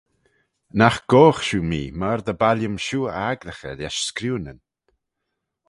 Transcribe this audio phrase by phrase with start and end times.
[0.77, 4.59] Nagh goghe shiu mee myr dy baillym shiu y agglaghey lesh screeunyn.